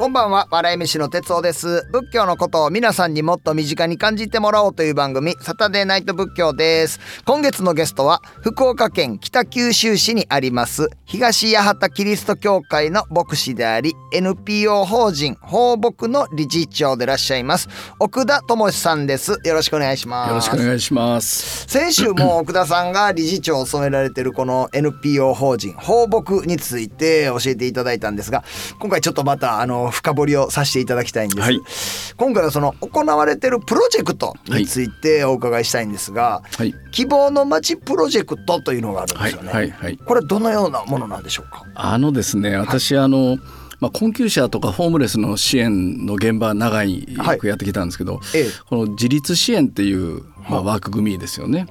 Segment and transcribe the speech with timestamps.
[0.00, 0.48] こんばんは。
[0.50, 1.86] 笑い飯の哲夫です。
[1.92, 6.98] 仏教のことを皆さんにもっと身近に感じてもらおうという番組サタデーナイト仏教です。
[7.26, 19.32] 今月のゲストは福岡県北九州市にあります東八幡キリスト教会の牧師であり NPO 法人放牧の理事長でいらっしゃいます奥田智さんです。
[19.44, 20.28] よろしくお願いします。
[20.30, 21.66] よろしくお願いします。
[21.66, 28.44] 先週も奥田さんが理事長を務められているこの NPO 法人放牧について教えていただいたんですが
[28.78, 31.60] 今回ちょっとまたあの深掘りをさせていただきたいんです、はい
[32.20, 36.74] 今回はその行われているプロジェクトについてお伺いしたいんですが、はい。
[36.92, 39.30] 希望の街プロジェクトというのがあるんではい。
[39.30, 39.70] すよね、はい。
[39.70, 39.96] はい。
[39.96, 41.64] これどのようなものなんでしょうか？
[41.74, 43.38] あのですね、私、あの。
[43.80, 51.66] まあ、困窮者とかホームレスの支援の現場長いはいくやってきたんですけど、ええこの自立支援っていう、まあ、枠組みですよね。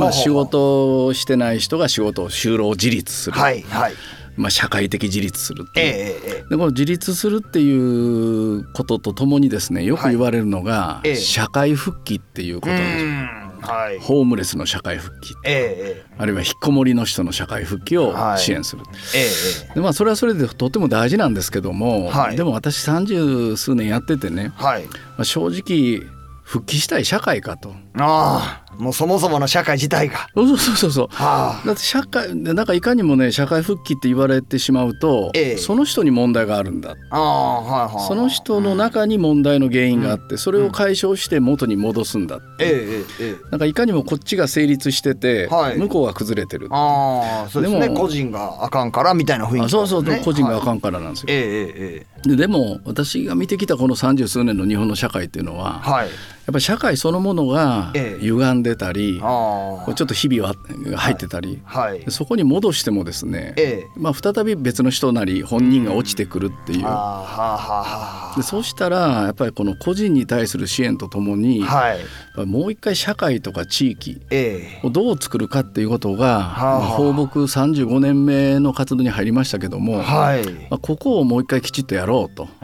[0.00, 3.92] まあ、仕事をしてない人が仕事を就労自立する、はいはい
[4.36, 5.94] まあ、社会的自立するってえいう。
[5.94, 11.16] えええでこの自立するっていうこととともにですねよく言われるのが、ええ。
[11.16, 13.04] 社会復帰っていうことうです。
[13.04, 13.98] んはい。
[14.00, 18.38] ホームレスの社会復帰ええあるいは引きこもりの人の社会復帰をはい。
[18.38, 18.82] 支援する、
[19.14, 19.26] ええ
[19.70, 22.36] えでまあそれはそれでとても大事なんですけども、はい。
[22.36, 24.84] でも私三十数年やっててね、えはい。
[24.84, 26.06] まあ、正直
[26.42, 27.70] 復帰したい社会かと。
[27.98, 30.28] ああもうそもそもの社会自体が。
[30.34, 31.08] そうそうそうそう。
[31.10, 31.66] はあ。
[31.66, 35.56] だって社会でなんかいかにもね社会復帰って言われてしまうと、ええ。
[35.56, 36.96] その人に問題があるんだ。
[37.10, 43.50] ああはいはいその人の中に問題の原因があってそれを解消して元に戻すんだって、ええええええ。
[43.50, 45.78] なんかいかにもこっちが成立してて、はい。
[45.78, 47.88] 向こうが崩れてるああそうですね。
[47.90, 51.26] 個人があかんからみたいな雰囲気あそうそう、ね個人があかはいんからなんですよ。
[51.28, 56.06] えええええででも私が見てきたこの三十数年の日本の社会っていうのは、えはい。
[56.06, 58.24] やっぱり社会そのものがええ。
[58.24, 60.54] 歪んでたり、あこうちょっとひびは
[60.96, 62.00] 入ってたり、あはい。
[62.00, 63.86] でそこに戻してもですね、ええ。
[63.96, 66.86] まあ、再び別の人なり本人が落ちてくるっていう。
[66.86, 72.46] ああはあはあはでそうしたらやっぱりこの個人に対する支援とともに、あはい。
[72.46, 74.86] もう一回社会とか地域ええ。
[74.86, 76.78] をどう作るかっていうことが、はあ。
[76.78, 80.44] まあ放牧35年目の活動に入りましたけども、はい。
[80.70, 82.56] まあ、ここをもう一回きちっとやろうというと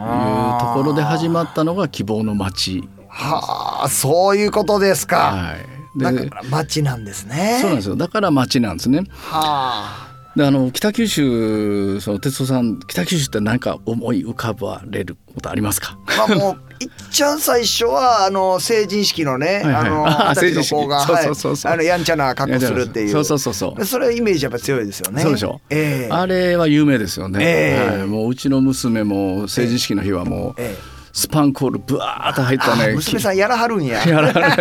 [0.74, 2.88] ころで始まったのが希望の街。
[3.08, 5.16] はあそういうことですか。
[5.16, 5.54] は
[5.96, 7.58] い、だでから町なんですね。
[7.60, 7.96] そうなんですよ。
[7.96, 9.00] だから町なんですね。
[9.10, 10.07] はあ
[10.38, 15.98] であの北九州その哲夫さん北九州って何か思い浮かばれることありますか？
[16.16, 19.74] まあもういっちゃん最初はあの成人式のね、はいはい。
[19.74, 23.08] あのあ二十歳の子があのやんちゃな格好するっていう。
[23.08, 23.84] そうそうそうそう。
[23.84, 25.22] それイメージやっぱ強いですよね。
[25.22, 25.60] そうでしょ？
[25.70, 26.12] ええ。
[26.12, 27.98] あれは有名ですよね、ええ。
[27.98, 33.98] はい、もううちの娘も成人式の日はもうええスパンコールブワーッと入ったあね娘さんやらはるんや。
[34.06, 34.56] やられ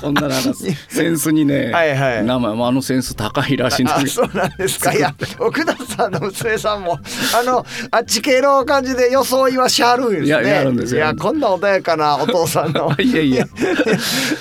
[0.00, 0.54] こんななんか
[0.88, 2.24] センスにねはいはい。
[2.24, 4.94] 名前もあのセンス高いらしいんですそうなんですか。
[4.94, 6.98] いや 奥田さんの娘さんも
[7.38, 10.26] あのあっち系の感じで装いはしはるんですね。
[10.28, 10.98] いややるんですよ。
[10.98, 12.90] いやこんな穏やかなお父さんの。
[12.98, 13.46] いやいや。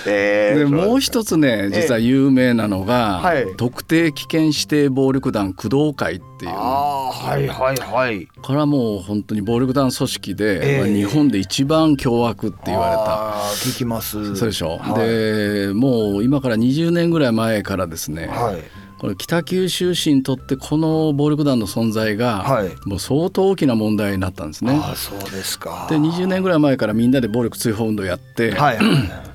[0.05, 3.45] えーでもう一つね実は有名なのが、はい。
[3.57, 6.51] 特定危険指定暴力団工藤会っていう。
[6.51, 8.27] ああはいはいはい。
[8.41, 10.77] これはもう本当に暴力団組織で、ええ。
[10.79, 13.37] まあ日本で一番凶悪って言われた。
[13.69, 14.35] 聞きます。
[14.35, 15.07] そうでしょ、はい。
[15.07, 22.75] でもう今から20年ぐらい前からですね、はいこれ北九州市にとってこの暴力団の存在が、はい。
[22.85, 24.79] もう相当大きな問題になったんですね。
[24.81, 25.87] ああそうですか。
[25.89, 28.79] で20年ぐらい前からみんなで暴力追放運動やって、はい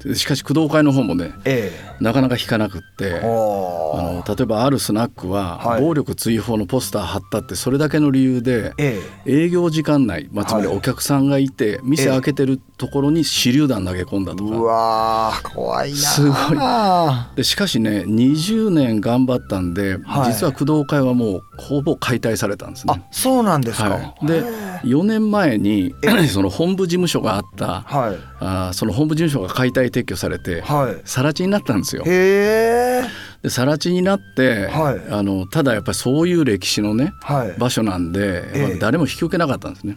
[0.03, 1.71] でしかし工藤会の方もねえ
[2.01, 3.23] なかなか引かなくってあー。
[3.23, 5.81] の例えばあるスナックは、はい。
[5.81, 10.77] 暴力追放のポスター貼ったってそれだけの理由でえ営業時間内、まあ、つまりはい。
[10.77, 16.33] お客さんがいて、店開けてるところに手榴弾投げ込んだとか、えうわー怖いなすごい。
[16.57, 20.33] はでしかしね20年頑張ったんで、はい。
[20.33, 22.95] 実は工藤会はもうほぼ解体されたんですね。
[22.97, 23.03] あ。
[23.11, 24.43] そうなんですか、はい、で
[24.85, 25.95] 4年前に
[26.33, 28.17] その本部事務所があったはい。
[28.41, 31.03] あーその本部事務所が解体撤去されてはい。
[31.05, 32.05] 更地になったんですよ。
[32.07, 35.01] へえで更地になって、はい。
[35.11, 37.59] あのただやっぱりそういう歴史のねはい。
[37.59, 39.95] 場所なんで、誰も引き受けなかったんですね。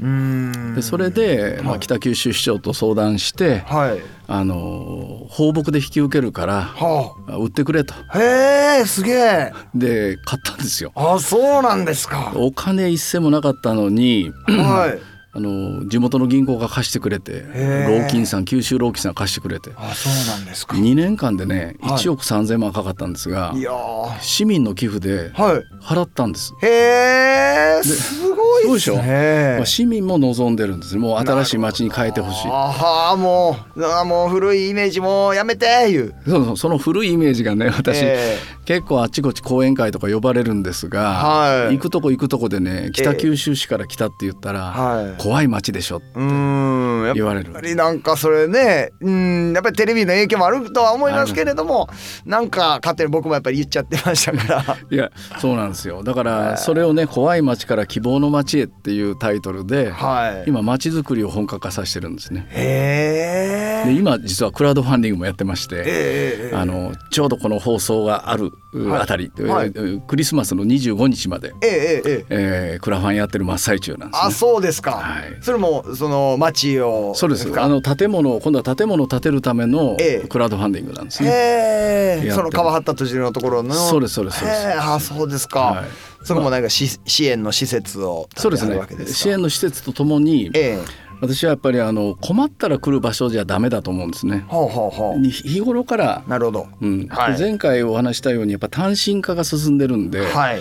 [0.75, 4.00] でそれで、まあ、北九州市長と相談して、はい。
[4.27, 7.36] あの放牧で引き受けるからはあ。
[7.38, 7.94] 売ってくれと。
[8.09, 9.53] あへえすげえ。
[9.75, 10.92] で買ったんですよ。
[10.95, 12.33] あそうなんですか。
[12.36, 15.00] お金一銭もなかったのにはい
[15.36, 17.44] あの地元の銀行が貸してくれて
[17.90, 19.72] 老金さん九州老金さんが貸してくれて。
[19.76, 20.78] あそうなんですか。
[20.78, 21.98] 2年間でねはい。
[21.98, 24.22] 1億3,000万かかったんですが、いやー。
[24.22, 25.64] 市民の寄付ではい。
[25.84, 26.54] 払ったんです。
[26.62, 31.02] へえすごいいですねまあ市民も望んでるんですね。
[31.02, 32.48] もう新しい街に変えてほしい。
[32.50, 36.16] ああもうあーもう古いイメージもうやめていう。
[36.28, 41.76] そうそうその古いイメージがね私、え結構あっちこっち講演会とか呼ばれるんですが、はい。
[41.76, 45.22] 行くとこ行くとこでね北九州市から来たって言ったら、はい。
[45.22, 47.52] 怖い街でしょっ言われる。
[47.52, 51.88] ぱりなんかそれねうんやっぱりテレビの影響もあるとは思いますけれども
[52.26, 54.78] なんか勝手に僕もやっぱり言っちゃってましたから。
[54.90, 56.04] いやそうなんですよ。
[56.04, 60.50] だからそれをね「怖い街から希望の街へ」っていうタイトルで、はい。
[60.50, 62.48] 今街づくりを本格化させてるんですね。
[62.50, 63.86] へえ。
[63.86, 68.52] で今実はクラウドファンディングもやってまして、ええあのちょうどこの放送があるはい
[68.92, 69.68] あたり、はい。
[69.68, 72.25] えークリスマスの25日まで、ええええええ。
[72.30, 74.34] えークラファンやってる真っ最中なんですあね。
[74.34, 75.38] そうですか、はい。
[75.42, 77.52] それもその町をそうです。
[77.52, 77.63] か？
[77.63, 80.28] あの建物を今度は建物を建てるためのええ。
[80.28, 81.30] クラウドファンディングなんですね。
[81.30, 82.16] へえ。
[82.16, 83.74] やってるその川端土地のところの。
[83.74, 84.40] そうですそうです。
[84.40, 85.86] そうですあそうですか、はい。
[86.24, 88.80] そこもなんかし支援の施設をそうですね。
[89.07, 94.46] 支援の施設とともにええ私はやっぱりあの困ったら来る場所じゃダメだと思うんですね。
[94.48, 95.20] ほうほうほう。
[95.20, 97.08] に日頃からなるほど、うん。
[97.08, 97.40] はい。
[97.40, 100.60] 前回お話したようにやっぱ単身化が進んでるんで、はい。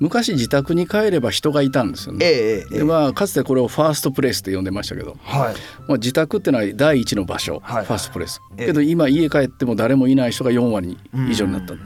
[0.00, 2.26] 昔自宅に帰れば人がいたんですよね。
[2.26, 5.54] ええでまあ、かつてこれをファーストプレイスって呼んでましたけど、はい。
[5.86, 8.66] まあ、自宅ってのは第一の場所、はいファーストプレイス、ええ。
[8.66, 10.98] けど今家帰っても誰もいない人が4割
[11.28, 11.82] 以上になった、はい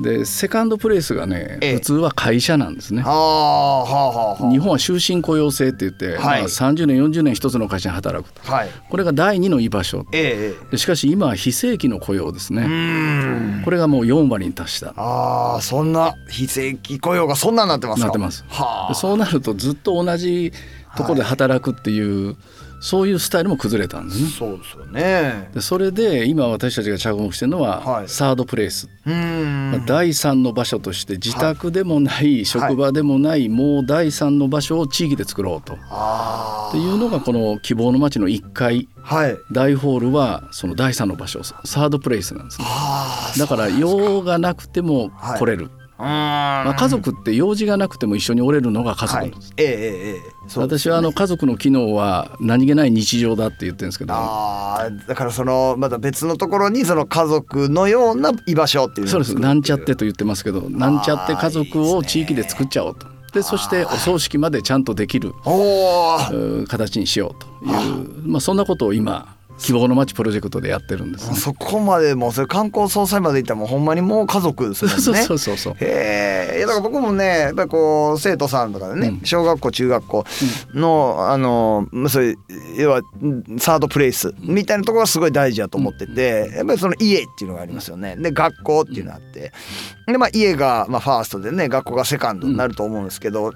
[0.00, 1.74] でセカンドプレイスがね、ええ。
[1.74, 3.02] 普通は会社なんですね。
[3.02, 3.10] は。
[3.10, 6.40] あはあ日本は終身雇用制って言って、はい。
[6.40, 8.40] まあ、30年40年一つの会社に働くと。
[8.50, 8.68] あはい。
[8.88, 10.06] これが第二の居場所。
[10.12, 14.94] えええでしかし今は非正規の雇用ですね、これがもう4割に達した。
[14.96, 18.06] ああそんな非正規雇用がそんなになってますか？
[18.06, 18.44] なってます。
[18.48, 18.88] はあ。
[18.88, 20.52] でそうなるとずっと同じ
[20.96, 22.36] ところで働くっていう、
[22.82, 24.28] そういうスタイルも崩れたんですね。
[24.28, 25.48] そうですよね。
[25.54, 28.08] でそれで今私たちが着目してるのは、はい。
[28.08, 35.78] サードプレイス、まあ第三の場所として自宅でもない、職場でもない、もう第三の場所を地域で作ろうと。
[35.90, 38.88] あっていうのがこの希望の街の1階。
[39.04, 39.36] あはい。
[39.52, 42.66] 大ホールはその第三の場所サードプレイスなんですね。
[42.68, 50.48] あだから用がなくても来れる、あままあ、家族って用事がなくても一緒におれるのが家族はいなんです、ええええええ。
[50.48, 54.14] そうです私はあの家族の機能は何気ない日常だって言ってるんですけど。
[54.14, 59.34] あーだからそのまた別のところにその家族のような居場所っていうのそうです。
[59.36, 63.06] なんちゃってと言ってますけどなんちゃって家族を地域で作っちゃおうと。
[63.32, 65.32] でそしてお葬式までちゃんとできる。
[66.68, 74.90] 形にしようという、まあ、そんなことを今希望の街プロジェクトでやってるんです、ね、そこまでもうそれ観光総裁まで行ったらもうほんまにもう家族ですね。
[74.90, 75.74] そうそうそうそう。
[75.80, 79.20] へえいやだから僕もねやっぱりこう生徒さんとかでね、うん。
[79.24, 80.24] 小学校中学校
[80.74, 82.38] の、あのそういう
[82.76, 88.16] 要はうんサードプレイスみたいなところがすごい大事だと思ってて、やっぱりその家っていうのがありますよね。
[88.16, 89.52] で学校っていうのがあって。
[90.06, 93.52] でまあ家がまあファーストでね学校がセカンドになると思うんですけど、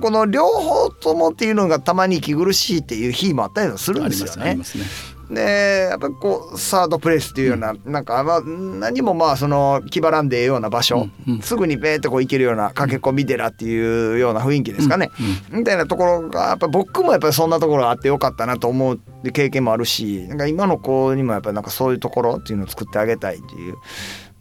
[0.00, 4.64] この両方ともっていうのがたまに息苦しいっていう日もあったりはするんですよねありま。
[4.64, 4.84] すね
[5.30, 11.40] でやっぱりこうサードプレイスっていうような、なんかまあ何もまあその気張らんでええような場所、うんうん。
[11.42, 15.10] すぐにベーってこう行けるような駆け込み寺っていうような雰囲気ですかね、
[15.50, 19.00] みたいなところがやっぱ僕もやっぱりそんなところがあってよかったなと思う
[19.32, 23.76] 経験もあるしなんか今の子にもやっぱりなんかそういうところっていうのを作ってあげたいっていう。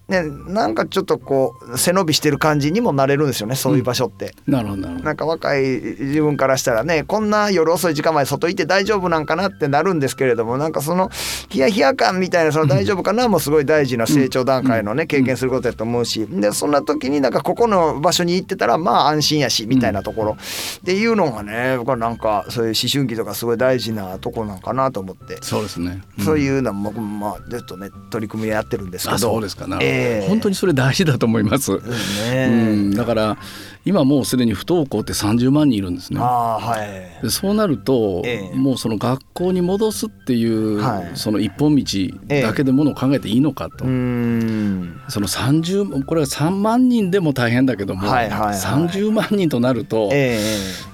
[0.08, 4.36] ね、なんかちょっとこう背伸びしてる感じにもなれるんですよねそういう場所って。
[4.46, 5.06] なるほどなるほど。
[5.06, 11.10] なんか若い自分からしたらねこんな夜遅い時間まで外行って大丈夫なんかなってなるんですけれどもなんかその
[11.50, 20.32] ヒヤヒヤ感みたいなその大丈夫かなもすごい大事な成長段階のね経験することやと思うしでそんな時になんかここの場所に行ってたらまあ安心やしみたいなところ。
[20.34, 25.38] っていうのがね僕はなんかそういう思春期とかすごい大事なとこなんかなと思って。
[25.42, 26.26] そうですね、うん。
[26.26, 29.16] そういうのもまあずっとね取り組みやってるんですけど。
[29.16, 29.68] あそうですか。
[29.68, 31.72] なるほど、ええ本当にそれ大事だと思います、
[32.32, 33.38] ね、うん、だから
[33.86, 36.20] 今もうすでに不登校って30万人いるんですね。
[36.20, 36.60] は
[37.22, 37.24] い。
[37.24, 38.56] でそうなると、ええ。
[38.56, 41.12] もうその学校に戻すっていう、はい。
[41.14, 41.84] その一本道
[42.28, 45.02] だけでものを考えていいのかと、うーん。
[45.08, 48.58] その30これは3万人でも大変だけども、はいはいはい。
[48.58, 50.40] 30万人となると、え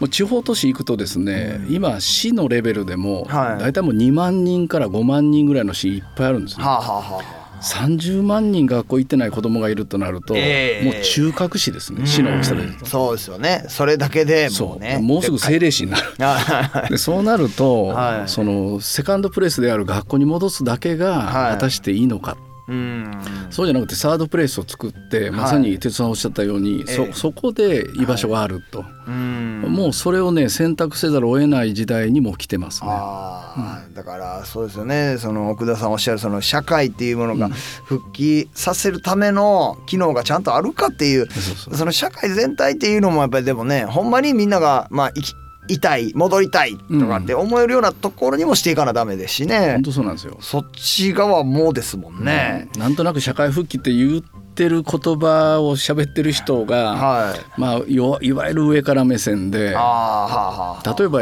[0.02, 3.62] もう地方都市行くとですね、今市のレベルでも、はい。
[3.62, 6.66] 大体もう2万人から5万人ぐらいの市いっぱいあるんですね。
[6.66, 10.86] はあはあ30万人学校行ってない子供がいるとなると、ええ。
[10.86, 12.64] もう中核市ですね市の大きさで。
[12.86, 13.66] そうですよね。
[13.70, 14.76] それだけでもそう。
[14.78, 16.14] うねもうすぐ政令市になる。
[16.20, 18.30] はでそうなると、はい。
[18.30, 21.52] そのセカンドプレイスである学校に戻すだけがはい。
[21.54, 22.38] 果たしていいのか、
[22.68, 23.12] いうん。
[23.50, 27.12] そうじゃなくてサードプレイスを作ってまさに哲さんおっしゃったように、ええ。
[27.14, 32.90] そそこで居場所があると、うんもうそれをね選択せざるを得ない時代にも来てますね。
[32.92, 35.18] ああ、だからそうですよね。
[35.18, 37.50] その奥田さんおっしゃるその社会っていうものが
[37.86, 45.34] 復帰させるための機能がちゃんとあるかっていう、そうそうその社会全体っていうのもやっぱりでもねほんまにみんながまあ生き
[45.68, 50.38] 痛い戻りたいとかって思えるようなところにもしていかなダメですしね、本当そうなんですよ。
[50.42, 52.82] そっち側もですもんね、うん。
[52.82, 54.22] なんとなく社会復帰って言っ
[54.54, 57.60] てる言葉を喋ってる人が、はい。
[57.60, 59.78] まあよいわゆる上から目線で例えば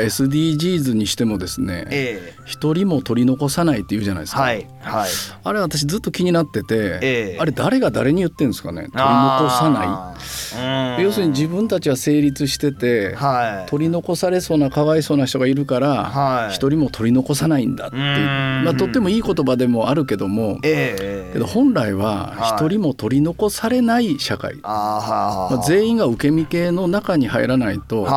[0.01, 5.09] SDGs にしてもですねえ一人も取り残さないって言うじゃないですか、えはいはい。
[5.43, 7.38] あれ私ずっと気になってて、ええ。
[7.39, 8.83] あれ誰が誰に言ってるんですかね？
[8.83, 11.03] 取り残さない。
[11.03, 13.69] 要するに自分たちは成立してて、はい。
[13.69, 16.53] 取り残されそうなかわいそうな人がいるからはい。
[16.53, 22.65] 一、人も取り残さないんだってまあ、とってもいい言葉でもあるけどもええけど本来ははい。
[22.65, 28.07] 一人も取り残されない社会、はあはあまあ、全員が受け身系の中に入らないと、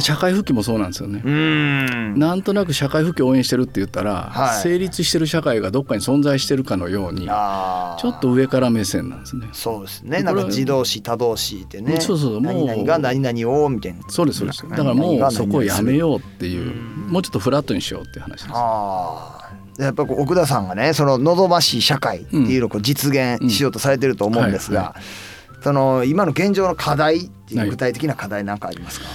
[0.00, 1.22] 社会復帰もそうなんですよね。
[1.24, 2.18] うん。
[2.18, 4.62] なんとなく社会復帰を応援してるって言ったら、はい。
[4.62, 9.48] 成立してる社会がどっかに存在してるかのようにちょっと上から目線なんですね。
[9.52, 10.22] そうですね。
[10.22, 14.00] なんか自動詞他動詞ってねそうそうもう何々が何々をみたいな。
[14.08, 14.68] そうですそうです。
[14.68, 17.12] だからもがうそこをやめうようっていううん。
[17.12, 18.52] もうちょっとフラットにしようっていう話です。
[18.54, 19.43] ああ
[19.78, 24.94] やっぱこう奥田さんがねその望ましい社会っていうのをこう実現しようとされてると思うんですが
[25.62, 27.68] その今の現状の課題っていはい。
[27.68, 29.06] う具体的な課題なんかありますか？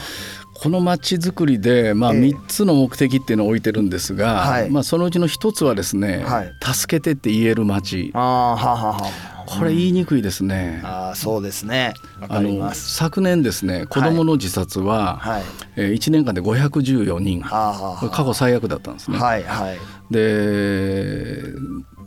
[0.62, 2.20] この街づくりで、まあ、ええ。
[2.20, 4.70] 3つの目的っていうのを置いてるんですが、はい。
[4.70, 6.52] まあ、そのうちの1つはですね、はい。
[6.62, 8.12] 助けてって言える街。
[8.14, 10.82] ああはあはあはこれ言いにくいですね。
[10.84, 11.94] あああそうですね。
[12.28, 15.44] あの昨年ですね子どもの自殺は、はい。
[15.76, 17.42] えー1年間で514人。
[17.42, 19.18] はあはあこれ過去最悪だったんですね。
[19.18, 19.78] はいはい。
[20.12, 21.54] で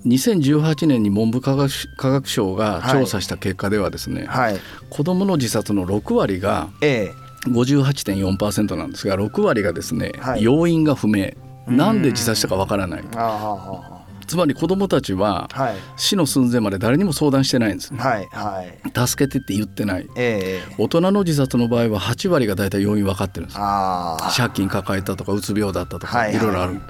[0.06, 4.60] 2018年に文部科学省が調査した結果ではですね、はい。
[4.90, 7.12] 子どもの自殺の6割がえ
[7.46, 10.42] 58.4%なんですが6割がですね、はい。
[10.42, 11.32] 要因が不明。
[11.66, 13.04] なんで自殺したかわからない。
[13.04, 14.01] えあ
[14.32, 15.74] つまり子どもたちはあはい。
[15.98, 17.92] 死の寸前まで誰にも相談してないんです。
[17.92, 19.06] ねはいはい。
[19.06, 20.08] 助けてって言ってない。
[20.16, 23.58] ええ大人の自殺の場合は8割が大体要因分かってるんです。
[23.58, 26.36] 借金抱えたとかうつ病だったとか、はいはい。
[26.36, 26.80] いろいろある。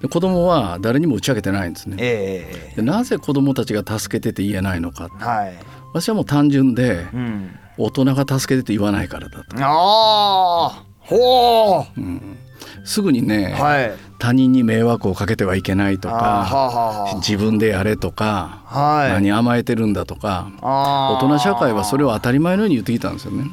[0.00, 1.98] で子供は誰にも打ち明けてないんですね。
[2.00, 5.08] ええでなぜ子供たちが助けてって言えないのか。
[5.08, 5.54] はい。
[5.94, 7.56] 私はもう単純でうん。
[7.78, 12.36] 大人が助けてって言わないからだと、ああほうん
[12.84, 13.92] すぐにね、うはい。
[14.18, 19.12] 他人に迷惑をかけてはいけないとかはあは自分でやれとか、あはい。
[19.12, 23.44] 何甘えてるんだとか大人社会はそれを当たり前のように言ってきたんですよね。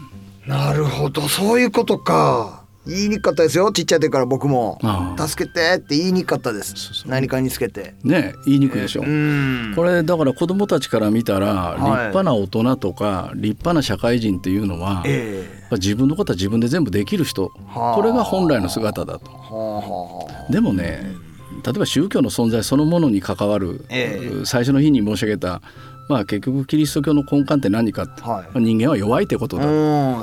[0.45, 2.58] なるほどそういうことか
[2.89, 4.79] 言いにくかったですよちっちゃい時から僕も。
[5.17, 6.75] 助けてって言いにくかったです。
[7.07, 7.93] 何かにつけて。
[8.03, 9.03] ね言いにくいでしょ。
[9.03, 9.73] うん。
[9.75, 11.75] これだから子どもたちから見たらはい。
[11.75, 15.59] 立派な大人とか立派な社会人っていうのは、ええ。
[15.61, 17.51] やっぱ自分のことは自分で全部できる人。
[17.67, 17.95] はあ。
[17.95, 20.27] これが本来の姿だと。
[20.49, 21.29] でもね
[21.63, 24.45] 例えば宗教の存在そのものに関わる、ええ。
[24.45, 25.61] 最初の日に申し上げた、
[26.09, 28.43] まあ、結局キリスト教の根幹って何かって、はい。
[28.45, 29.63] まあ人間は弱いってことだ、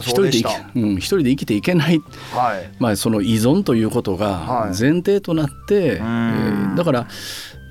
[0.01, 2.03] 一人で生きそうん、一人で生きていけない、
[2.33, 2.71] はい。
[2.81, 4.69] まあ、その依存ということがはい。
[4.71, 6.03] 前提となって、えん。
[6.03, 7.07] ーだから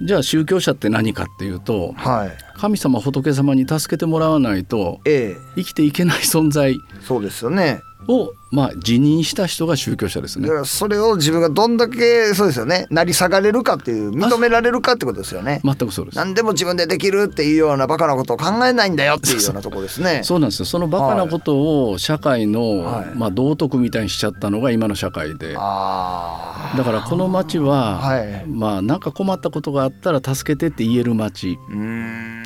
[0.02, 2.32] じゃあ宗教者って何かっていうとはい。
[2.58, 5.38] 神様仏様に助けてもらわないとええ。
[5.58, 7.82] 生きていけない存在そうですよね。
[8.08, 10.48] を、まあ、辞任した人が宗教者ですね。
[10.48, 10.60] だか。
[10.62, 12.88] らそれを自分がどんだけそうですよね。
[12.90, 15.62] 成り下がれるかっていう認められるかってことですよね。
[15.64, 16.18] 全くそうです。
[16.18, 20.22] 何でも自分でできるっていうようなバカなことを考えないんだよっていうようなところですね。
[20.24, 20.66] そうなんですよ。
[20.66, 23.06] そのバカなことを社会の、はい。
[23.16, 25.56] まあ、道徳みたいにしちゃったのが今の社会で。
[25.58, 28.46] あだからこの町は、はい。
[28.48, 31.58] まあなんか困ったことがあったら助けてって言える町。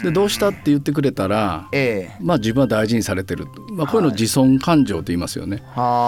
[0.01, 2.17] でどうしたって言ってくれたら、ええ。
[2.21, 5.61] まあ、自分は大事にされてる、まあ、こういうのを自尊感情と言いますよね。
[5.75, 5.98] はあ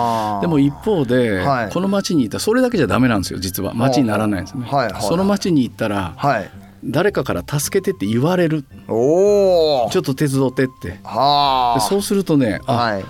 [0.41, 1.69] でも一方で、はい。
[1.71, 3.73] この町に行ったらそれだけじゃダメなんですよ実は。
[3.73, 4.65] 町にならないんですね。
[4.65, 5.01] はいはいはい。
[5.01, 6.51] その町に行ったらはい。
[6.83, 8.63] 誰かから助けてって言われる。
[8.63, 10.99] ちょっと手伝ってって。
[11.89, 13.05] そうするとねあ、はい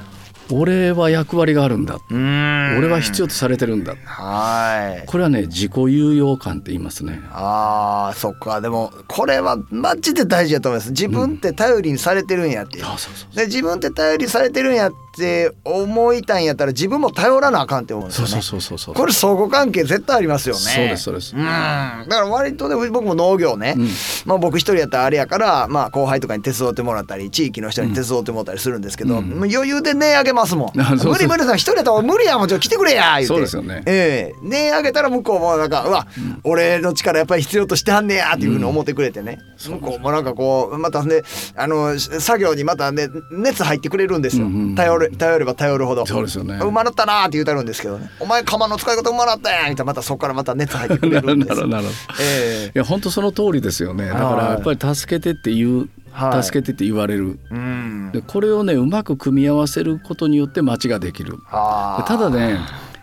[0.54, 2.00] 俺は役割があるんだ。
[2.10, 3.96] 俺は必要とされてるんだ。
[4.04, 5.06] はい。
[5.08, 7.22] これはね自己有用感って言いますね。
[7.32, 8.62] あーそっか。
[8.62, 10.92] でもこれはマジで大事だと思います。
[10.92, 12.78] 自分って頼りにされてるんやって。
[12.78, 13.36] いう、そうそうそう。
[13.36, 18.32] で自分って頼りされてるんやって思いたいんやったら自分も頼らなあかんって思うんですよね。
[18.32, 20.62] そうそうそうそうこれ相互関係絶対ありますよね。
[20.62, 21.36] そうですそうです。
[21.36, 21.44] うん。
[21.44, 23.90] だから割とね僕も農業ね、うん。
[24.26, 29.34] まあ僕一人やったらあれやからまあ後輩とかに手伝ってもらったり地域の人に手伝ってもらったりするんですけど、うん。
[29.44, 33.26] 余裕で値上げますもん、無理無理さん一人やったら無理やもんちょっと来てくれや言うて。
[33.28, 33.84] そうですよね。
[33.86, 34.36] ええ。
[34.42, 36.08] 値上げたら向こうもなんかうわ、
[36.44, 41.22] 俺の力やっぱり必要としてはんねやっていうふうに思ってくれてね、向こうもなんかこうまたね
[41.56, 46.06] あの作業にまたね熱入ってくれるんですよ、うんうん頼る頼れば頼るほど。
[46.06, 46.60] そうですよね。
[46.62, 48.10] うまなったなーって言うたるんですけどね。
[48.20, 51.96] お前釜の使い方うまなったやんみたいなまたそこからまた熱入ってくれるんです なるほどなるほど。
[52.22, 52.72] ええ。
[52.74, 54.08] いや本当その通りですよね。
[54.08, 55.90] だからはいやっぱり助けてって言う、はい
[56.42, 57.40] 助けてって言われる。
[57.50, 58.12] うん。
[58.12, 61.38] でこれをねうまく組み合わせることによって街ができる。
[61.50, 62.60] ただね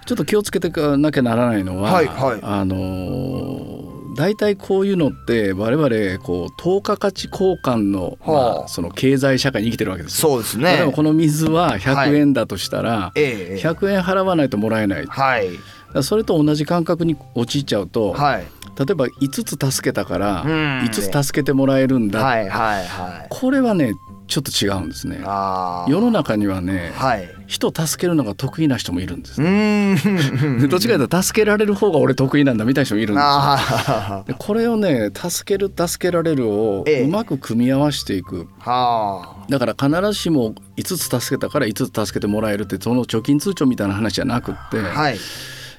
[0.06, 2.40] ちょっと気をつけていかなきゃならないのは、はいはい。
[2.42, 3.88] あのー
[4.18, 8.58] 大体こういうのって我々こう等価価値交換の,、はあ。
[8.58, 10.30] まあ、その経済社会に生きてるわけですよ。
[10.30, 15.06] そうです例えこの水は100円だとしたら、ええ100円払わないともらえない。
[15.06, 15.50] はい。
[15.92, 18.46] らそれと同じ感覚に陥っちゃうと、はい
[18.78, 20.50] 例えば5つ助けたからうん。
[20.84, 23.26] 5つ助けてもらえるんだ、はいはいはい。
[23.28, 23.94] これはね
[24.28, 25.20] ちょっと違うんですね。
[25.22, 27.28] 世の中にはね、はい。
[27.46, 29.44] 人を助けるのが得意な人もいるんですう。
[29.44, 30.60] ーん。
[30.60, 37.02] で どっちかというと助けられる方が俺得意なんだみたいな人もいるんですでこれをね助ける助けられるをええ。
[37.04, 38.46] うまく組み合わせていく。
[38.60, 45.18] ーはだから必ずしも5つ助けたから5つ助けてもらえるってその貯金通帳みたいな話じゃなくって、あはい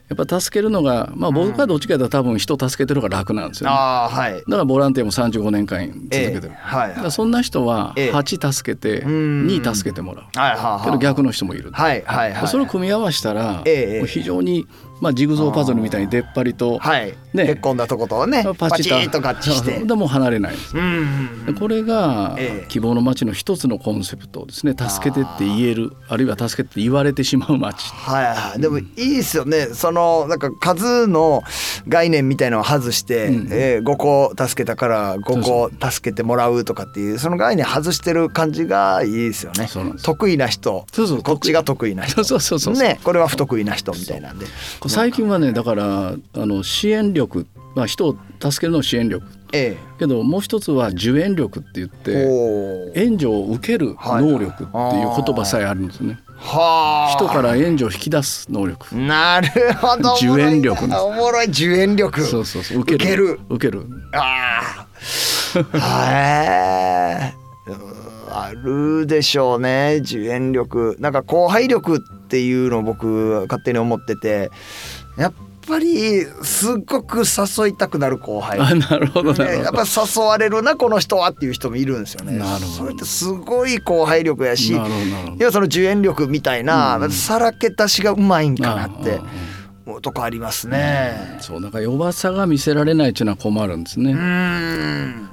[0.09, 3.75] やっぱ助けるのがまあ僕はどっちかというと多分人を助けてる方が楽なんですよ、ね。
[3.75, 4.33] ああはい。
[4.33, 6.41] だからボランティアも35年間続けてる。
[6.45, 6.89] ええはい。
[6.89, 8.11] だからそんな人はええ。
[8.11, 9.45] 8助けてん。
[9.45, 10.39] 2助けてもらう。
[10.39, 11.71] はいはいけど逆の人もいる。
[11.71, 13.99] はいはいはいそれを組み合わせたら、ええ。
[13.99, 14.67] もう非常に、
[15.01, 17.13] まあ、ジグゾーパズルみたいに出っ張りと、はい。
[17.33, 17.45] ね。
[17.45, 19.19] 結婚だとことをねパチッと。
[19.19, 20.53] 合致してでもう離れない。
[20.53, 20.77] んです。
[20.77, 21.45] うん。
[21.45, 22.65] でこれがええ。
[22.67, 24.73] 希望の街の一つのコンセプトですね。
[24.77, 27.83] 助けてって言えるあるいは助けてって言われてしまう街。
[27.85, 29.67] はいはいでもいいですよね。
[29.73, 31.43] そのなんか数の
[31.87, 35.43] 概念みたいのを外して、うんえー5個助けたから5
[35.79, 39.67] 個助けてもらうとかっていうその概念外してる感じがいいですよね。
[39.67, 40.85] そうなんです得意な人。
[40.91, 41.23] そうそう。
[41.23, 42.23] こっちが得意な人。
[42.25, 42.83] そうそうそうそう。
[42.83, 42.99] ね。
[43.03, 44.45] これは不得意な人みたいなんで
[44.89, 49.25] 最近はねだからあの支援力、まあ、人を助けるの支援力。
[49.51, 54.67] えけどもう一つは受援力って言っえて援助を受ける能力っていう
[55.25, 56.19] 言葉さえあるんですね。
[56.37, 57.15] はあ。
[57.15, 58.95] 人から援助を引き出す能力。
[58.95, 60.13] なるほど。
[60.15, 61.47] 受援力ねおもろい。
[61.47, 62.21] 受援力。
[62.21, 62.79] そうそうそう。
[62.81, 63.39] 受受ける。
[63.49, 63.85] 受ける。
[64.13, 64.85] あ
[65.73, 67.98] あへえ
[68.31, 69.99] あるでしょうね。
[70.01, 70.97] 受援力。
[70.99, 74.51] なんか後輩力っていうのを僕勝手に思ってて。
[75.17, 75.33] やっ
[75.67, 78.59] ぱりすっごく誘いたくなる後輩。
[78.59, 79.45] あなるほどなるほど。
[79.45, 82.37] ねやっぱ誘われるなこの人はっていう人もいるんですよね。
[82.37, 82.77] なるほど。
[82.77, 84.79] それってすごい後輩力やし要
[85.45, 87.11] はその受援力みたいな、うん。
[87.11, 89.11] さらけ出しがうまいんかなって。
[89.11, 89.21] う
[90.01, 91.37] とこありますね。
[91.41, 94.13] そうだから弱さが見せられないっていうのは困るんですね。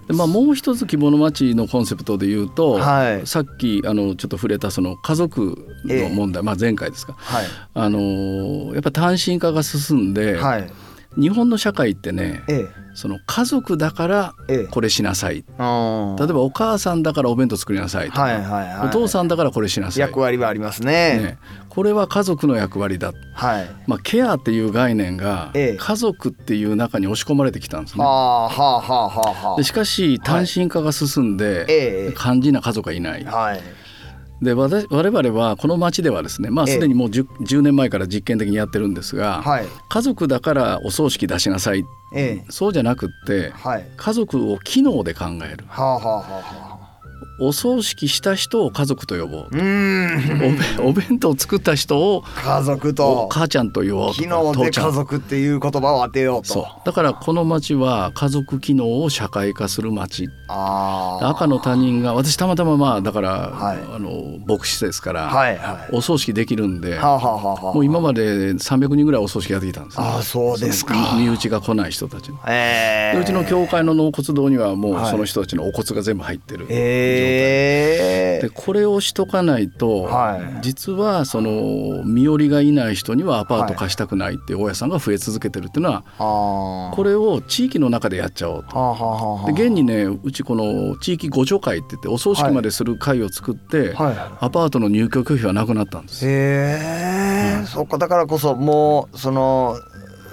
[0.06, 3.26] でまあ、もう一つ希望の街のコンセプトで言うと、はい。
[3.26, 7.46] さっきあのちょっと触れたその家族の問題、まあ、前回ですか、はい。
[7.74, 10.70] あのやっぱ単身化が進んで、はい。
[11.18, 14.64] 日本の社会ってねええその家族だからええ。
[14.64, 18.88] これしなさい、あ例えばお母さんだからお弁当作りなさいとか、はいはいはい。
[18.88, 21.18] お父さんだからこれしなさい、役割はありますね。
[21.18, 23.68] ね、これは家族の役割だ、はい。
[23.86, 25.76] まあ、ケアっていう概念がええ。
[25.78, 28.02] 家族っていう中に押し込まれてきたんですね。
[28.02, 29.50] はあはあはあはあ。
[29.52, 33.26] はでしかし単身化が進んで、ええ肝心な家族がいない。
[33.26, 33.60] あはい
[34.42, 36.74] で私我々はこの町ではですねまあええ。
[36.74, 39.66] すでにもう 10, 10年前から実験的にやってるんですが、はい。
[39.88, 41.84] 家族だからお葬式出しなさい。
[42.12, 42.50] ええ。
[42.50, 43.86] そうじゃなくってはい。
[43.96, 45.64] 家族を機能で考える。
[45.68, 46.85] はあはあはあはあ
[47.38, 49.48] お葬式した人を家族と呼ぼう。
[49.50, 50.86] うーん。
[50.86, 56.62] お弁当を作った人を家族おと母ちゃんと言おうと機か能で家族っていう言葉を当てようそう。
[56.64, 60.28] とだからこの町は家族機能を社会化する町。
[60.48, 63.78] ああ赤の他人が私たまたままあだから、はい。
[63.94, 65.94] あの牧師ですから、はいはい。
[65.94, 70.94] お葬式できるんで、はあはあもう今まで300人ぐらいお葬式やってきたんですねああそうですか。
[71.18, 72.38] 身内が来ない人たちの。
[72.48, 75.10] ええでうちの教会の納骨堂にはもうはい。
[75.10, 76.66] その人たちのお骨が全部入ってる。
[76.66, 76.76] 状態、
[77.26, 80.62] ええでこれをしとかないと、はい。
[80.62, 89.44] 実はその身寄りがいない人にはアパート貸したくないっていう大家さんが増え続けてるっていうのはああこれを地域の中でやっちゃおうと。
[89.46, 96.26] で現にねうちこの地域互助会って言ってお葬式までする会を作って、はいアパートの入居拒否はなくなったんです。
[96.26, 96.28] へ
[97.62, 97.98] え、そっか。
[97.98, 99.76] だからこそもうその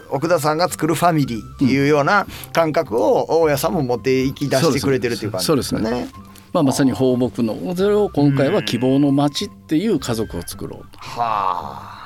[0.10, 6.08] 奥田さんが作るファミリーっていうような感覚を大家さんも持っていき出してくれてるっていう感じですよそうね。
[6.54, 11.00] まあ、まさに放牧のそれを今回は希望の町っていう家族を作ろうと。
[11.00, 12.04] は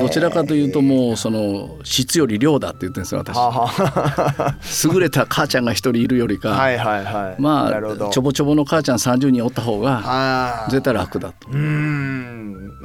[0.00, 3.36] どちらかというともうその質より量だって言ってるんですよ私。
[4.90, 7.42] 優れた母ちゃんが一人いるよりか、あはいはいはい。
[7.42, 11.48] まあちょぼちょぼの母ちゃん30人おった方が絶対楽だと。
[11.50, 11.56] う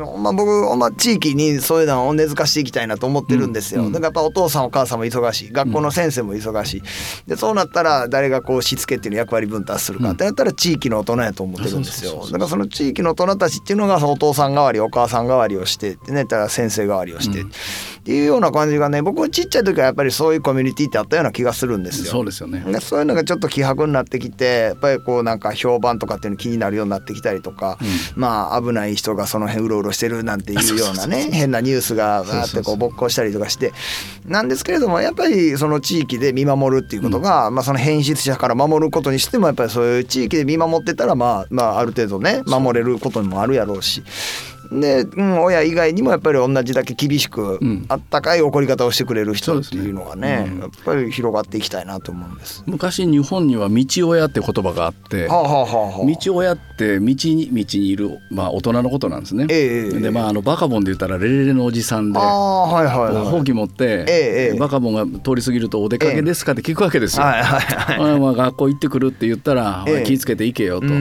[0.05, 3.91] ーんまあ僕、まあ、地域にそういうのを根付かしていきたいなと思ってるんですよ、うん。
[3.91, 5.51] だからやっぱお父さんお母さんも忙しい。
[5.51, 6.83] 学校の先生も忙しい、
[7.27, 10.11] でそうなったら誰がこうしつけっていうの役割分担するか。
[10.11, 12.25] ってなったら地域の大人やと思ってるんですよ。
[12.25, 17.51] だからその地域の大人たちっていうのがお父さん代わりお母さん代わりをしてってねだから先生代わりをして、うん
[17.99, 22.11] っていうような感じがね僕はちっちゃい時はやっぱりそういうコミュニティってあったような気がするんですよ。
[22.11, 22.63] そうですよね。
[22.65, 27.77] でそういうのがちょっと希薄になってきてやっぱりこうなんか評判とかっていうの気になるようになってきたりとか、
[28.15, 33.73] まあ危ない人がその辺うろうろロしてるなんていうようなね 変なニュースがバーってこう勃興したりとかして。
[34.25, 44.03] なんですけれどもやっぱりその地域で見守るっていうことが、まあその変質者から守ることにしてもやっぱりそういう地域で見守ってたらまあまあある程度ね守れることもあるやろうし。
[44.71, 52.63] で、うん、親以外にもやっぱり同じだけ厳しく、うん、あったかい怒り方をしてくれる人っていうのがね、ねうん、やっぱり広がっていきたいなと思うんです。
[52.67, 67.23] 昔日本には道親って言葉があって、はあはあはあ、道親って道に道にいる、まあ、大人のことなんですね、えー、でまああのバカボンで言ったらレレレのおじさんで、はいはいはい、ほうき持って、えー、バカボンが通り過ぎると「お出かけですか?」って聞くわけですよ。
[67.23, 70.93] はいはいはい、 まあ、学校行ってくるって言ったら「気ぃつけて行けよと」で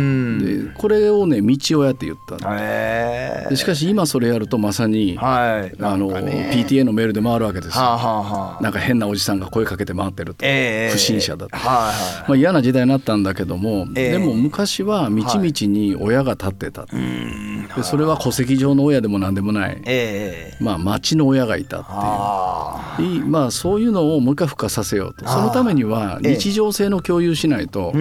[0.77, 3.47] これをね道親って言った、え。
[3.48, 23.27] ー、しかし今それやるとまさに、はい、あの PTA のメールで回るわけですよ、はあはあ、なんか変なおじさんが声かけて回ってると、えー、不審者だと、はいはい、まあ、嫌な時代になったんだけども、えー、でも昔は道々に親が立ってた、はい、でそれは戸籍上の親でも何でもない、えー、まあ、町の親がいたっていう。
[23.27, 25.27] まあ、そういうのをもう一回復活させようと。
[25.29, 27.93] そのためには日常性の共有しないと、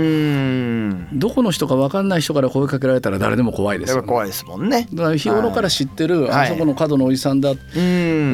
[1.13, 4.87] どこの人か分かんない人から声かけられたら誰でも怖いですよ、ね、怖いですもんね。
[4.93, 7.53] だから日頃から知ってる、あそこの角のおじさんだ、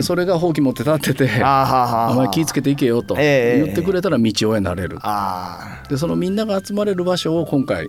[0.02, 4.98] それがほうき持って立ってて「お前気ぃつけていけよ」と言ってくれたら道親になれる、
[5.90, 7.88] でそのみんなが集まれる場所を今回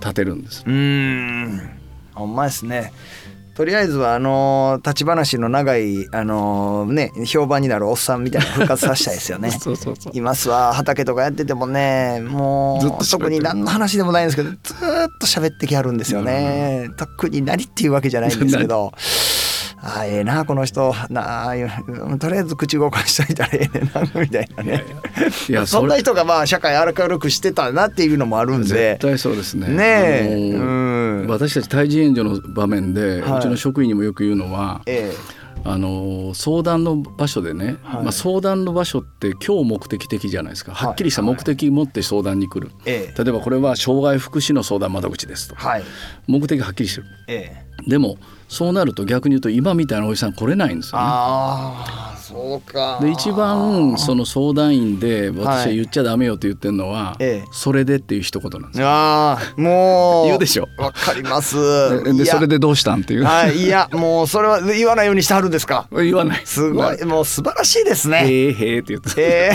[0.00, 0.64] 建てるんです。
[0.66, 1.60] うん。
[2.14, 2.92] ほんまですね
[3.54, 9.50] とりあえずはあの立ち話の長いあのね評判になるおっさんみたいな復活させたいですよね。
[9.58, 10.72] そうそうそういますわ。
[10.74, 14.58] 畑とかやっててもねもう特に何の話でもないんですけどずっ
[15.20, 18.92] と喋ってきはるんですよね、うん、特に何っていうわけじゃないんですけど
[19.86, 20.94] ああええなこの人。
[21.10, 21.54] なあ
[22.18, 24.84] とりあえず口動かしといたらええねんなみたいなね。
[25.48, 28.66] いやそんな人がまあ社会明るくしてたなっていうのもあるんで。
[28.66, 29.68] 絶対そうですね。
[29.68, 29.84] ね
[30.30, 40.74] え、うん、私たち対人援助の場面で、はい、うちの職員にもよく言うのは、ええあの相談の場所でね、はい、まあ、相談の場所って今日目的的じゃないですか。
[40.74, 45.84] はっきりした目的持って相談に来る、はい、例えばこれは障害福祉の相談窓口ですと、はい、
[46.26, 52.13] 目的がはっきりしてる、ええ、でもそうなると逆に言うと今みたいなおじさん来れないんですよね。
[52.24, 58.86] あそうかで一番その相談員で私は言っちゃダメよと言ってるのは、はい、それでっていう一言なんですよ。
[58.88, 60.68] あもう 言うでしょ。
[60.78, 61.56] わかります。
[62.16, 63.24] でそれでどうしたんっていう。
[63.24, 65.86] はい、いやもうそれは言わないようにしてはるんですか？
[65.92, 66.42] 言わない。
[66.44, 68.24] すごいもう素晴らしいですね。
[68.26, 69.20] へえへえって言って。
[69.20, 69.50] へ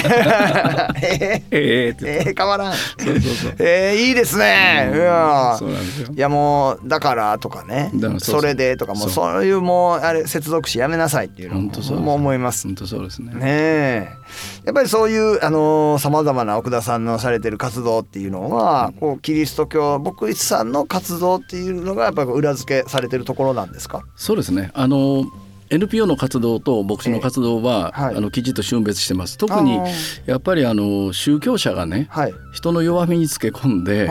[1.02, 2.74] え へえへえ変わらん。
[2.74, 3.56] そうそうそう。
[3.60, 4.90] ええいいですね。
[4.92, 4.98] うん、
[5.58, 6.08] そうなんですよ。
[6.16, 7.92] いやもうだからとかね。
[8.20, 12.59] それでとかもうそういうもうあれ接続詞やめなさいっていうのも思います。
[12.68, 13.34] 本当そうですね。
[13.34, 14.10] ね
[14.66, 24.04] やっぱりそういうあのさまざまな奥田さんのされてる活動っていうのは、こうキリスト教牧師さんの活動っていうのがやっぱり裏付けされてるところなんですか？
[24.16, 24.72] そうですね。
[24.74, 25.26] あの
[25.70, 29.38] NPO の活動と牧師の活動は、えーはい、あのきちっと峻別してます。
[29.38, 29.80] 特に
[30.26, 34.10] やっぱりあの宗教者がね、はい、人の弱みにつけ込んで、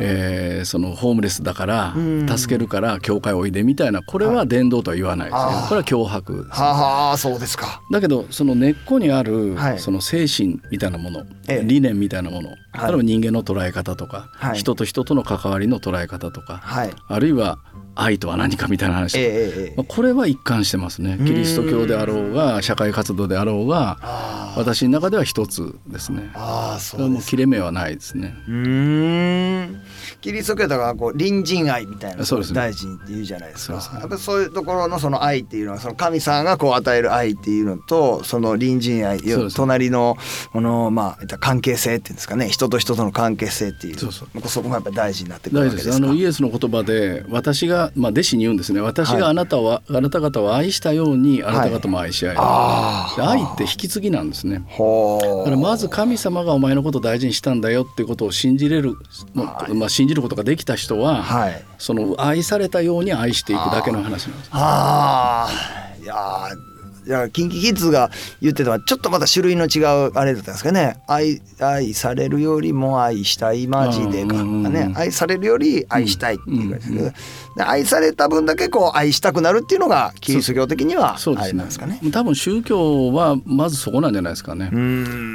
[0.00, 1.94] えー、そのホームレスだから
[2.36, 7.82] 助けるから教会おいでみたいなこれは伝道とは言わないですね、はい、これは脅迫です、ね、はあそうですか。
[7.92, 12.56] だけどその根っこにある、その精神みたいなもの、えー、理念みたいなもの、例え
[12.96, 16.62] ば人間の捉え方とか、人と人との関わりの捉え方とか、
[17.06, 17.58] あるいは
[17.94, 21.18] 愛とは何かみたいな話、えー、これは一貫してますね。
[21.18, 23.98] キリスト教であろうが社会活動であろうが
[24.56, 26.30] 私の中では一つですね。
[26.34, 28.34] あそうもう切れ目はないですね。
[28.48, 29.82] うん。
[30.20, 33.80] キリスト教だからこう隣人愛みたいなそうです、ね、大事って言うじゃないですか。
[33.80, 39.20] そう、ね、やっぱそういうところのその愛っていうのはその神様がこう与える愛っていうのとその隣人愛
[39.54, 40.16] 隣の
[40.52, 42.48] このまあ関係性っていうんですかね。
[42.48, 43.98] 人と人との関係性っていう。
[43.98, 44.48] そうそう。
[44.48, 45.96] そこもやっぱり大事になってくるわけですか。
[45.96, 48.80] あのイエスの言葉で私がまあ、弟子に言うんですね。
[48.80, 54.58] 私があなたは、はい、あなた方を愛したようにあなた方も愛し合え、はい、愛って引き継ぎなんですね。
[54.58, 58.96] だからまず神様がお前のことを大事にしたんだよっていうことを信じれる、
[59.34, 64.50] まあ、信じることができた人は、はい、その愛されたように愛していくだけの話なんです。
[64.52, 65.48] あ
[66.00, 66.69] いやいや
[67.32, 70.96] キンキキッズが言ってたのはちょっとまた種類の違うあれだったんですかね。
[71.06, 74.92] 愛愛されるよりも愛したいマジでかね。
[74.96, 77.04] 愛されるより愛したいっていうかですけど、
[77.56, 82.00] で愛された分だけこう愛したくなるっていうのがキリスト教的にはあれなんですかね。
[82.12, 84.70] 多分宗教はまずそこなんじゃないですかね。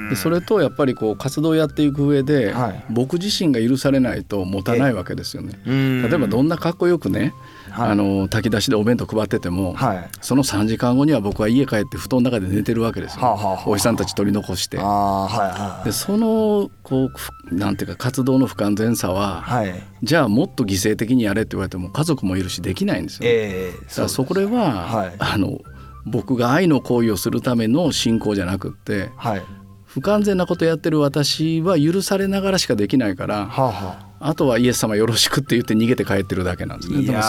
[0.09, 5.59] でそれとやっぱりこう活動をやっていく上で、はい、僕自身が許されないと持たないわけですよね。
[5.65, 7.33] 例えばどんなかっこよくね
[7.75, 14.77] はい、あの炊き出しでお弁当配ってても、はい、その3時間後には僕は家帰って布団の中で寝てるわけですよ、はあはあ、おじさんたち取り残して。
[14.77, 17.09] はいはい、でそのこ
[17.51, 23.29] うなんていうか活動の不完全さは、はい、じゃあもっと犠牲的にやれって言われても家族もいるしできないんですよ。
[23.29, 25.59] えー、だからそこでは、はい、あの
[26.05, 29.43] 僕が愛の行為をするための信仰じゃなくって、はい、
[29.85, 37.03] 不完全なことやってる私は許されながらしかできないから、はあはあ、あとはイエス様よろしくって言って逃げて帰ってるだけなんですね。
[37.03, 37.27] でもそ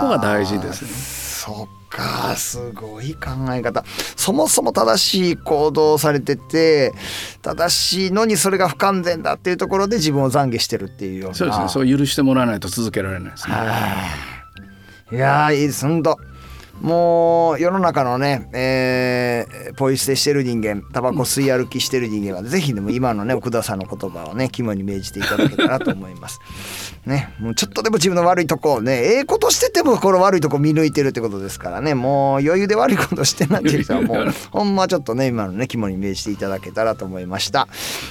[0.00, 0.90] こが大事ですね。
[0.90, 3.84] そっかすごい考え方
[4.16, 6.92] そもそも正しい行動をされてて
[7.42, 13.56] 正しいのにそれが不完全だっていうところで自分を懺悔してるっていうようなそうですねそう許してもらわないと続けられないですね。
[15.10, 16.16] いやいいですほんと
[16.82, 26.40] もう世の中のね、えー、ポイ捨てしてる人間タバコ吸い歩きしてる人間はぜひでも今のね奥田さんの言葉をね肝に銘じていただけたらと思います。
[27.06, 37.68] ね、もうちょっとでも自分の悪いとこをねええことしててもこの悪いとこ見抜いてるってことですからねもう余裕で悪いことしてないっていう人はもう ほんまちょっとね今のね肝に銘じていただけたらと思いました。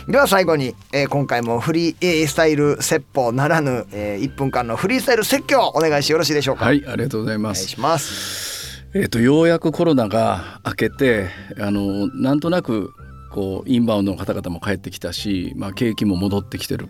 [0.08, 6.66] では最後に、えー、今回もフリースタイル説法ならぬ、えー、1分間のフリースタイル説教お願いしてよろしいでしょうか？
[6.66, 7.60] はいありがとうございます。
[7.60, 8.61] お願いします
[8.94, 12.92] えーと、ようやくコロナが明けてあのなんとなく
[13.32, 16.90] こうインバウンドの方々も帰ってきたし、まあ、景気も戻ってきてる。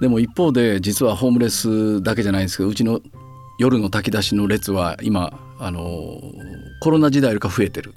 [0.00, 3.00] でも一方で実はホームレスだけじゃないんですけどうちの
[3.58, 6.20] 夜の炊き出しの列は今あの
[6.80, 7.94] コロナ時代よりか増えてる。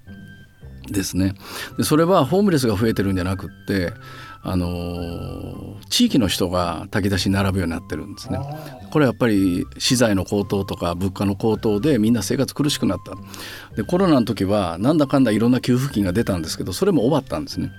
[0.88, 1.34] ですね。
[1.78, 3.94] でそれはホームレスが増えてるんじゃなくって
[4.48, 8.40] あの地域の人が炊き出しに並ぶようになってるんですね。
[8.92, 13.16] これはやっぱり資材の高騰とか物価の高騰でみんな生活苦しくなった。
[13.76, 17.72] でコロナの時はなんだかんだいろんな給付金が出たんですけどそれも終わったんですね。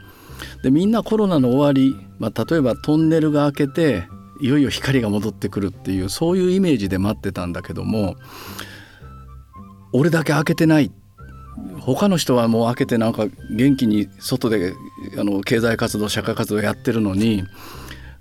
[0.65, 4.09] でみんなコロナの終わり、まあ、例えばトンネルが開けて
[4.41, 8.17] いよいよ光が戻ってくるっていうそういうイメージで待ってたんだけども
[9.93, 11.06] 俺だけ開けてないって
[11.81, 14.75] 他の人はもう開けてなんか元気に外で
[15.19, 17.45] あの経済活動社会活動やってるのに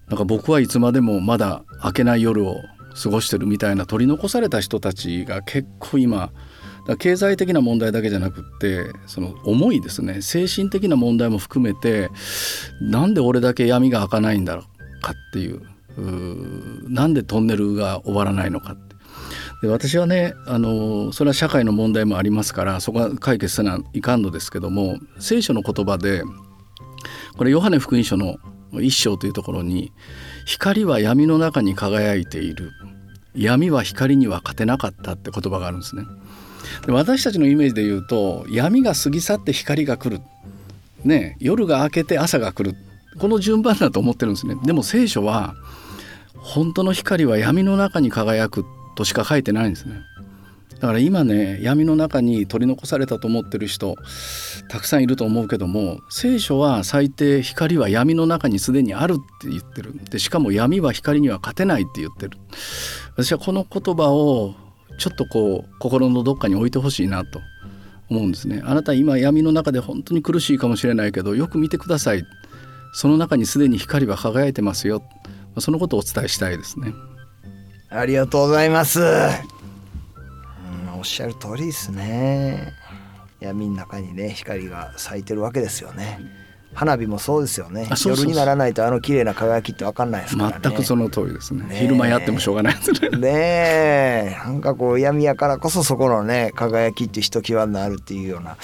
[0.07, 2.61] なんか僕はいつまでもまだ開けない夜を
[3.01, 6.31] 過ごしてるみたいな取り残された人たちが結構今
[6.99, 10.21] 経済的な問題だけじゃなくってその思いですね。
[10.21, 12.09] 精神的な問題も含めて
[12.79, 14.63] なんで俺だけ闇が開かないんだろ
[14.99, 15.61] うかっていう
[15.97, 18.77] うなんでトンネルが終わらないのか
[19.65, 26.23] で私はねあのそれは社会の問題もありますからそこは解決せないかんのですけども聖書の言葉で
[27.35, 28.37] これヨハネ福音書の
[28.73, 29.91] 一章というところに
[30.45, 32.71] 「光は闇の中に輝いている
[33.33, 36.03] 闇は光には勝てなかった」って言葉があるんですね。
[36.85, 40.21] で私たちのイメージで言うと闇が過ぎ去って光が来る、
[41.03, 42.75] ね、夜が明けて朝が来る
[43.19, 44.55] この順番だと思ってるんですね。
[44.63, 45.55] でも聖書は
[46.35, 50.01] 本当の光は闇の中に輝くとしか書いてないんですね。
[50.79, 53.95] だから今ね闇の中に取り残されたと思ってる人
[54.67, 59.93] たくさんいると思うけども聖書は最低光は闇の中にすでにあるって言ってる。
[60.09, 62.37] でしかも闇は光には勝てないって言ってる。
[63.13, 64.55] 私はこの言葉を
[64.97, 67.39] ちょっとこう心のどっかに置いてほしいなと。
[68.09, 68.61] 思うんですね。
[68.63, 72.23] あなた今闇の中で本当に苦しいかもしれないけどよく見てください。
[72.93, 75.01] その中にすでに光は輝いてますよ。
[75.57, 76.93] そのことをお伝えしたいですね。
[77.97, 79.09] ありがとうございます、うん、
[80.97, 82.73] おっしゃる通りですね。
[83.39, 86.19] 闇の中にね光が咲いてるわけですよね。
[86.73, 87.87] 花火もそうですよね。
[88.05, 90.57] 夜にならないとあの綺麗な輝きって分かんないですからね。
[90.61, 91.73] 全くその通りですね。
[91.73, 94.35] 昼間やってもしょうがないですねねえ。
[94.43, 98.57] なんかこう闇やからこそそこのね輝きってひときわになるっていうような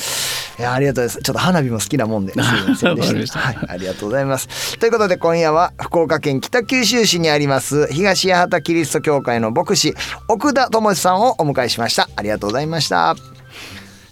[0.60, 1.22] いやありがとうございます。
[1.22, 2.34] ちょっと花火も好きなもんで、
[2.76, 3.40] すみませんでした。
[3.40, 4.78] はい、ありがとうございます。
[4.78, 9.96] ということで今夜は福岡県北九州市にあります東八幡キリスト教会の牧師
[10.28, 12.10] 奥田智さんをお迎えしました。
[12.16, 13.31] ありがとうございました。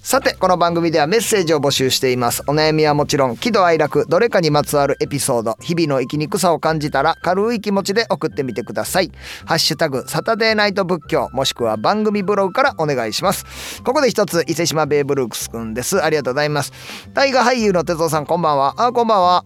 [0.01, 2.41] さてこの番組ではメッセージを募集しています。
[2.47, 9.11] お悩みはもちろん喜怒哀楽どれかにまつわるエピソード日々の生きにくさを感じたら軽い気持ちで送ってみてください。
[9.45, 13.83] ハッシュタグサタデーナイト仏教もしくは番組ブログからお願いします。
[13.83, 16.01] ここで一つ伊勢島ベイブルークスくんです。
[16.03, 16.71] ありがとうございます。
[17.13, 18.73] 大河俳優の哲夫さんこんばんは。
[18.77, 19.45] あこんばんは。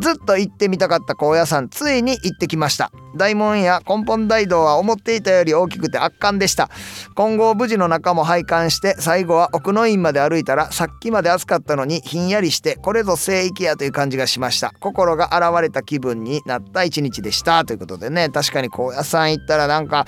[0.00, 2.92] ずっと行ってみたかった高野山ついに行ってきました。
[3.16, 6.70] 大門や根本大道は思っていたより大きくて圧巻でした。
[7.16, 14.72] 金剛無事の中も拝観して最後は奥の院まで歩いたらさっきまで暑かったのにひんやりしてこれぞ聖域やという感じがしました。
[14.80, 17.64] 心が現れた気分になった一日でした。
[17.64, 20.06] ということでね確かに高野山行ったらなんか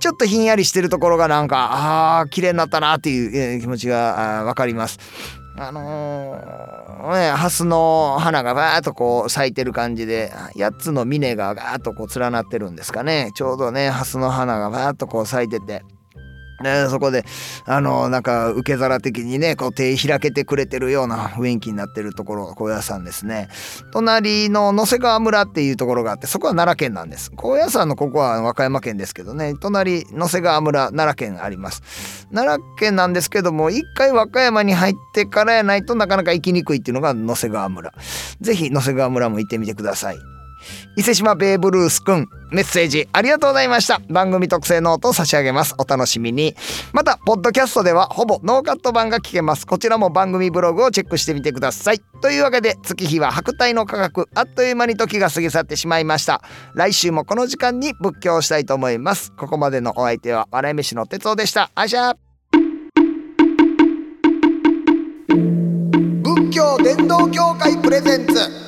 [0.00, 4.98] ちょっとひんやりしてるところがなんかああ綺麗になったなっていう気持ちがわかります。
[5.60, 13.30] あのー、ね、ハスの花がバーッとこう咲いてる感じで8つの峰がガーッとこう連なってるんですかね。
[13.34, 15.82] ちょうどねハスの花がバーッとこう咲いてて。
[16.62, 17.24] ね、そこで
[17.66, 23.48] あのなんか受け皿的にねこう手開けてくれてるような雰囲気になってるところ高野山ですね。
[23.92, 27.30] 隣の野瀬川村っていうところがあってそこは奈良県なんです。
[27.36, 29.54] 高野山のここは和歌山県ですけどね。
[29.60, 32.26] 隣野瀬川村奈良県あります。
[32.32, 37.92] 奈良県なんですけども一回和歌山に入ってからやないとなかなか行きにくいっていうのが野瀬川村。
[38.40, 40.37] 是非野瀬川村も行ってみてください。
[40.96, 44.00] 伊勢島ベーブルースくんメッセージありがとうございました。
[44.08, 45.74] 番組特製ノートを差し上げます。
[45.78, 46.56] お楽しみに。
[46.92, 49.66] またポッドキャストではほぼノーカット版が聞けます。
[49.66, 52.00] こちらも番組ブログをチェックしてみてください。
[52.22, 56.42] というわけで月日は白帯の価格あっという間に時が過ぎ去ってしまいました。
[56.74, 59.32] 来週もこの時間に仏教したいと思います。
[59.36, 61.70] ここまでのお相手は笑い飯の哲夫でした。
[61.74, 62.14] あいしゃ
[66.22, 68.67] 仏教伝道協会プレゼンツ。